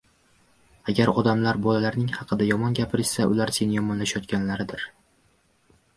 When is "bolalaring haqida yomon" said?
1.67-2.77